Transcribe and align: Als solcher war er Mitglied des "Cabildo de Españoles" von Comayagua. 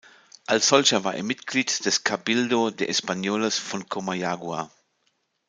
Als 0.47 0.67
solcher 0.67 1.03
war 1.03 1.13
er 1.13 1.21
Mitglied 1.21 1.85
des 1.85 2.03
"Cabildo 2.03 2.71
de 2.71 2.87
Españoles" 2.87 3.59
von 3.59 3.87
Comayagua. 3.87 4.71